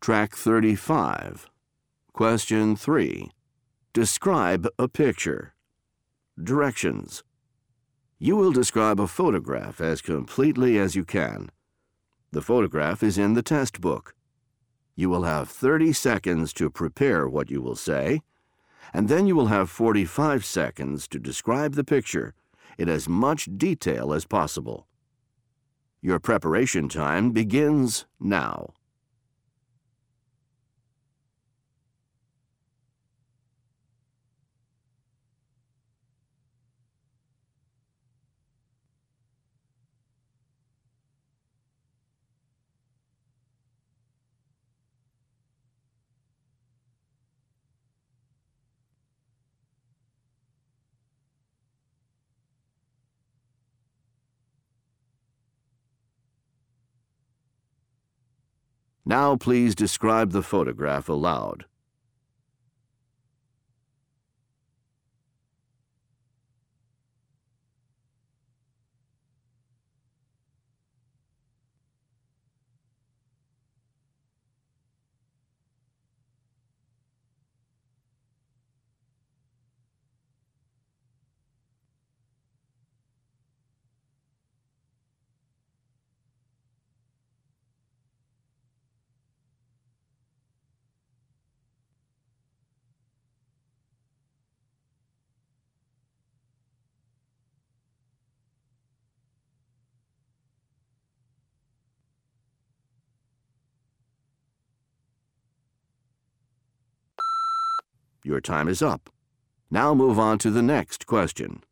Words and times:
Track 0.00 0.34
35. 0.34 1.50
Question 2.14 2.74
3. 2.74 3.30
Describe 3.92 4.66
a 4.78 4.88
picture. 4.88 5.52
Directions. 6.42 7.22
You 8.18 8.34
will 8.34 8.50
describe 8.50 8.98
a 8.98 9.06
photograph 9.06 9.78
as 9.78 10.00
completely 10.00 10.78
as 10.78 10.96
you 10.96 11.04
can. 11.04 11.50
The 12.32 12.40
photograph 12.40 13.02
is 13.02 13.18
in 13.18 13.34
the 13.34 13.42
test 13.42 13.82
book. 13.82 14.14
You 14.96 15.10
will 15.10 15.24
have 15.24 15.50
30 15.50 15.92
seconds 15.92 16.54
to 16.54 16.70
prepare 16.70 17.28
what 17.28 17.50
you 17.50 17.60
will 17.60 17.76
say, 17.76 18.22
and 18.94 19.06
then 19.06 19.26
you 19.26 19.36
will 19.36 19.48
have 19.48 19.68
45 19.68 20.46
seconds 20.46 21.06
to 21.08 21.18
describe 21.18 21.74
the 21.74 21.84
picture 21.84 22.32
in 22.78 22.88
as 22.88 23.06
much 23.06 23.50
detail 23.58 24.14
as 24.14 24.24
possible. 24.24 24.86
Your 26.00 26.18
preparation 26.18 26.88
time 26.88 27.32
begins 27.32 28.06
now. 28.18 28.72
Now 59.10 59.34
please 59.34 59.74
describe 59.74 60.30
the 60.30 60.40
photograph 60.40 61.08
aloud. 61.08 61.64
Your 108.22 108.40
time 108.40 108.68
is 108.68 108.82
up. 108.82 109.08
Now 109.70 109.94
move 109.94 110.18
on 110.18 110.38
to 110.38 110.50
the 110.50 110.62
next 110.62 111.06
question. 111.06 111.62